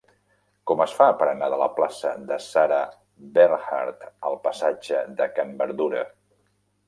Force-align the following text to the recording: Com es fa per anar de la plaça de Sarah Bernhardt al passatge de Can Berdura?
Com 0.69 0.79
es 0.85 0.93
fa 0.99 1.07
per 1.17 1.25
anar 1.31 1.49
de 1.53 1.57
la 1.63 1.67
plaça 1.73 2.13
de 2.31 2.39
Sarah 2.45 2.79
Bernhardt 3.35 4.09
al 4.31 4.39
passatge 4.47 5.03
de 5.21 5.29
Can 5.37 5.55
Berdura? 5.63 6.05